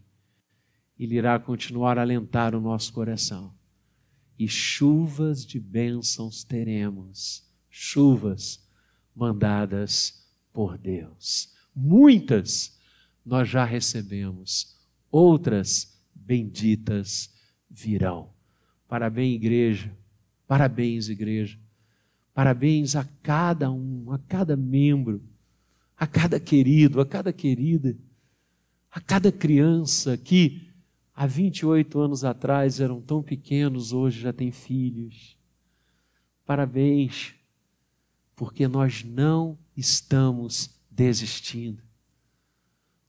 [1.00, 3.52] Ele irá continuar a alentar o nosso coração.
[4.38, 8.64] E chuvas de bênçãos teremos, chuvas
[9.16, 11.56] mandadas por Deus.
[11.76, 12.80] Muitas
[13.26, 14.80] nós já recebemos,
[15.10, 15.89] outras
[16.30, 17.34] benditas
[17.68, 18.30] virão.
[18.88, 19.98] Parabéns, igreja.
[20.48, 21.60] Parabéns, igreja.
[22.36, 25.24] Parabéns a cada um, a cada membro,
[25.98, 27.98] a cada querido, a cada querida,
[28.92, 30.70] a cada criança que
[31.16, 35.36] há 28 anos atrás eram tão pequenos, hoje já têm filhos.
[36.46, 37.34] Parabéns,
[38.36, 41.89] porque nós não estamos desistindo.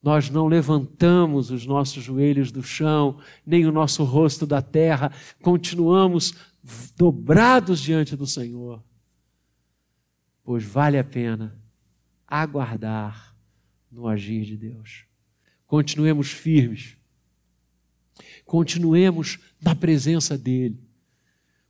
[0.03, 6.35] Nós não levantamos os nossos joelhos do chão, nem o nosso rosto da terra, continuamos
[6.97, 8.83] dobrados diante do Senhor.
[10.43, 11.61] Pois vale a pena
[12.27, 13.37] aguardar
[13.93, 15.05] no agir de Deus.
[15.67, 16.97] Continuemos firmes,
[18.45, 20.83] continuemos na presença dEle,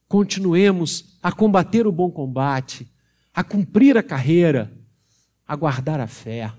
[0.09, 2.91] continuemos a combater o bom combate,
[3.35, 4.73] a cumprir a carreira,
[5.47, 6.53] a guardar a fé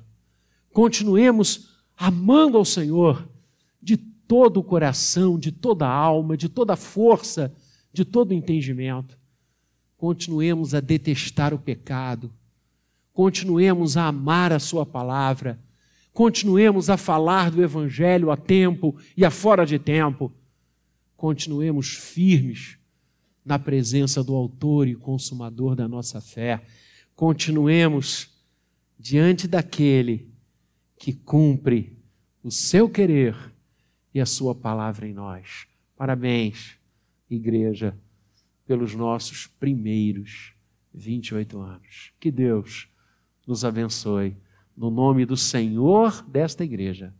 [0.73, 3.27] Continuemos amando ao Senhor
[3.81, 7.53] de todo o coração, de toda a alma, de toda a força,
[7.91, 9.17] de todo o entendimento.
[9.97, 12.33] Continuemos a detestar o pecado.
[13.13, 15.59] Continuemos a amar a Sua palavra.
[16.13, 20.31] Continuemos a falar do Evangelho a tempo e a fora de tempo.
[21.17, 22.77] Continuemos firmes
[23.43, 26.61] na presença do Autor e Consumador da nossa fé.
[27.15, 28.29] Continuemos
[28.97, 30.30] diante daquele
[31.01, 31.97] que cumpre
[32.43, 33.35] o seu querer
[34.13, 35.65] e a sua palavra em nós.
[35.97, 36.77] Parabéns,
[37.27, 37.97] igreja,
[38.67, 40.53] pelos nossos primeiros
[40.93, 42.13] 28 anos.
[42.19, 42.87] Que Deus
[43.47, 44.37] nos abençoe.
[44.77, 47.11] No nome do Senhor desta igreja,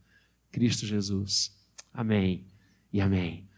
[0.52, 1.52] Cristo Jesus.
[1.92, 2.46] Amém
[2.94, 3.50] e amém.